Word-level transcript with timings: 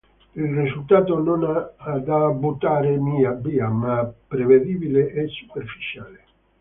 Il 0.33 0.51
risultato 0.55 1.19
non 1.21 1.43
è 1.45 1.99
da 1.99 2.29
buttare 2.29 2.97
via, 3.39 3.67
ma 3.69 4.11
prevedibile 4.27 5.13
e 5.13 5.27
superficiale. 5.27 6.23